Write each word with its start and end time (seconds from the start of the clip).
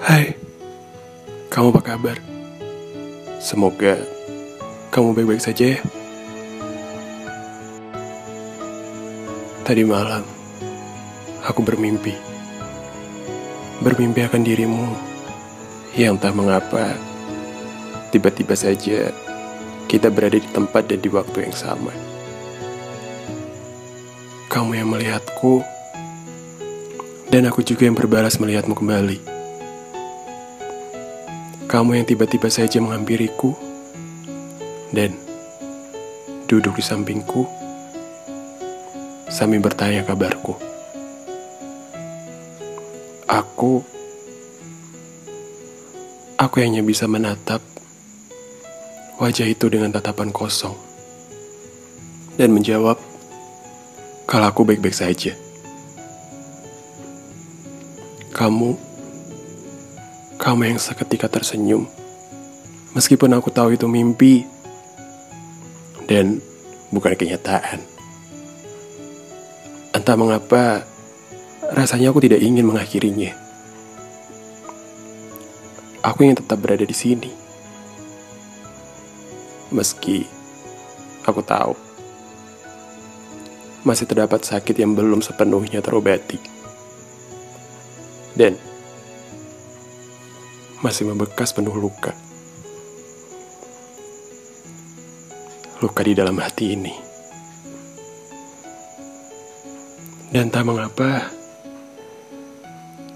Hai, 0.00 0.32
kamu 1.52 1.76
apa 1.76 1.92
kabar? 1.92 2.16
Semoga 3.36 4.00
kamu 4.88 5.12
baik-baik 5.12 5.44
saja 5.44 5.76
ya. 5.76 5.80
Tadi 9.60 9.84
malam, 9.84 10.24
aku 11.44 11.60
bermimpi. 11.60 12.16
Bermimpi 13.84 14.24
akan 14.24 14.40
dirimu 14.40 14.88
yang 15.92 16.16
tak 16.16 16.32
mengapa 16.32 16.96
tiba-tiba 18.08 18.56
saja 18.56 19.12
kita 19.84 20.08
berada 20.08 20.40
di 20.40 20.48
tempat 20.48 20.88
dan 20.88 21.04
di 21.04 21.12
waktu 21.12 21.44
yang 21.44 21.52
sama. 21.52 21.92
Kamu 24.48 24.80
yang 24.80 24.96
melihatku, 24.96 25.60
dan 27.28 27.52
aku 27.52 27.60
juga 27.60 27.84
yang 27.84 28.00
berbalas 28.00 28.40
melihatmu 28.40 28.72
kembali. 28.72 29.39
Kamu 31.70 31.94
yang 31.94 32.02
tiba-tiba 32.02 32.50
saja 32.50 32.82
menghampiriku, 32.82 33.54
dan 34.90 35.14
duduk 36.50 36.74
di 36.74 36.82
sampingku, 36.82 37.46
sambil 39.30 39.62
bertanya 39.62 40.02
kabarku. 40.02 40.58
Aku, 43.30 43.86
aku 46.42 46.54
hanya 46.58 46.82
bisa 46.82 47.06
menatap 47.06 47.62
wajah 49.22 49.46
itu 49.46 49.70
dengan 49.70 49.94
tatapan 49.94 50.34
kosong, 50.34 50.74
dan 52.34 52.50
menjawab, 52.50 52.98
kalau 54.26 54.50
aku 54.50 54.66
baik-baik 54.66 54.98
saja. 54.98 55.38
Kamu, 58.34 58.89
kamu 60.40 60.72
yang 60.72 60.80
seketika 60.80 61.28
tersenyum, 61.28 61.84
meskipun 62.96 63.28
aku 63.36 63.52
tahu 63.52 63.76
itu 63.76 63.84
mimpi 63.84 64.48
dan 66.08 66.40
bukan 66.88 67.12
kenyataan. 67.12 67.84
Entah 69.92 70.16
mengapa, 70.16 70.88
rasanya 71.76 72.08
aku 72.08 72.24
tidak 72.24 72.40
ingin 72.40 72.64
mengakhirinya. 72.64 73.36
Aku 76.00 76.24
ingin 76.24 76.40
tetap 76.40 76.56
berada 76.56 76.88
di 76.88 76.96
sini, 76.96 77.28
meski 79.68 80.24
aku 81.28 81.44
tahu 81.44 81.76
masih 83.84 84.08
terdapat 84.08 84.40
sakit 84.40 84.72
yang 84.80 84.96
belum 84.96 85.20
sepenuhnya 85.20 85.84
terobati 85.84 86.40
dan 88.32 88.56
masih 90.80 91.04
membekas 91.04 91.52
penuh 91.52 91.76
luka. 91.76 92.16
Luka 95.84 96.00
di 96.00 96.16
dalam 96.16 96.36
hati 96.40 96.72
ini. 96.72 96.94
Dan 100.30 100.48
tak 100.48 100.62
mengapa, 100.62 101.26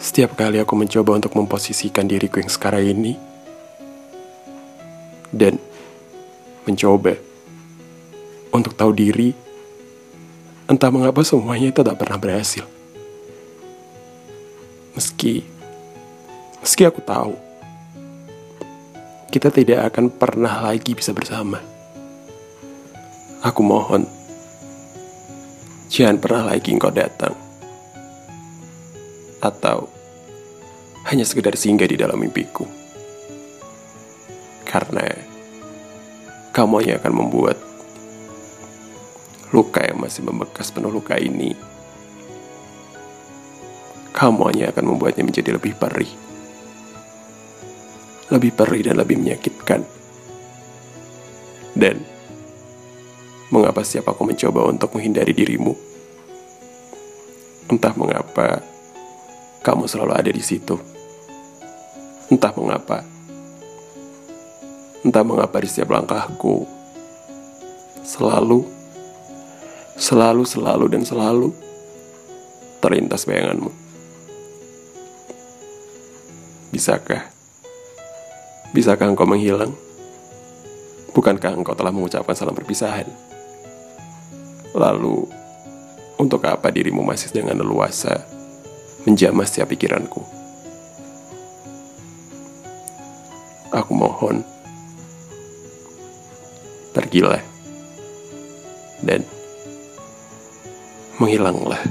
setiap 0.00 0.34
kali 0.34 0.58
aku 0.58 0.74
mencoba 0.74 1.20
untuk 1.20 1.36
memposisikan 1.38 2.08
diriku 2.08 2.40
yang 2.40 2.50
sekarang 2.50 2.88
ini, 2.88 3.14
dan 5.30 5.60
mencoba 6.64 7.14
untuk 8.48 8.72
tahu 8.74 8.96
diri, 8.96 9.36
entah 10.66 10.88
mengapa 10.88 11.20
semuanya 11.20 11.68
itu 11.68 11.84
tak 11.84 12.00
pernah 12.00 12.16
berhasil. 12.16 12.64
Meski, 14.96 15.44
meski 16.64 16.82
aku 16.88 17.04
tahu, 17.04 17.36
kita 19.32 19.48
tidak 19.48 19.88
akan 19.88 20.12
pernah 20.12 20.68
lagi 20.68 20.92
bisa 20.92 21.16
bersama. 21.16 21.56
Aku 23.40 23.64
mohon, 23.64 24.04
jangan 25.88 26.20
pernah 26.20 26.52
lagi 26.52 26.68
engkau 26.76 26.92
datang. 26.92 27.32
Atau 29.40 29.88
hanya 31.08 31.24
sekedar 31.24 31.56
singgah 31.56 31.88
di 31.88 31.96
dalam 31.96 32.20
mimpiku. 32.20 32.68
Karena 34.68 35.08
kamu 36.52 36.84
hanya 36.84 36.94
akan 37.00 37.12
membuat 37.16 37.56
luka 39.56 39.80
yang 39.80 39.96
masih 39.96 40.28
membekas 40.28 40.68
penuh 40.68 40.92
luka 40.92 41.16
ini 41.16 41.72
kamu 44.12 44.54
hanya 44.54 44.64
akan 44.70 44.92
membuatnya 44.92 45.24
menjadi 45.24 45.56
lebih 45.56 45.74
perih. 45.76 46.31
Lebih 48.32 48.56
perih 48.56 48.88
dan 48.88 48.96
lebih 48.96 49.20
menyakitkan. 49.20 49.84
Dan, 51.76 52.00
mengapa 53.52 53.84
setiap 53.84 54.16
aku 54.16 54.24
mencoba 54.24 54.72
untuk 54.72 54.96
menghindari 54.96 55.36
dirimu? 55.36 55.76
Entah 57.68 57.92
mengapa 57.92 58.64
kamu 59.60 59.84
selalu 59.84 60.12
ada 60.16 60.30
di 60.32 60.40
situ. 60.40 60.80
Entah 62.32 62.52
mengapa. 62.56 63.04
Entah 65.04 65.24
mengapa 65.24 65.60
di 65.60 65.68
setiap 65.68 65.92
langkahku 65.92 66.82
selalu, 68.02 68.66
selalu, 69.94 70.42
selalu, 70.42 70.84
dan 70.90 71.02
selalu 71.06 71.48
terlintas 72.82 73.22
bayanganmu. 73.24 73.70
Bisakah? 76.74 77.41
Bisakah 78.72 79.12
engkau 79.12 79.28
menghilang? 79.28 79.76
Bukankah 81.12 81.60
engkau 81.60 81.76
telah 81.76 81.92
mengucapkan 81.92 82.32
salam 82.32 82.56
perpisahan? 82.56 83.04
Lalu, 84.72 85.28
untuk 86.16 86.40
apa 86.48 86.72
dirimu 86.72 87.04
masih 87.04 87.28
dengan 87.36 87.60
leluasa 87.60 88.24
menjamah 89.04 89.44
setiap 89.44 89.76
pikiranku? 89.76 90.24
Aku 93.76 93.92
mohon, 93.92 94.40
pergilah 96.96 97.44
dan 99.04 99.20
menghilanglah. 101.20 101.84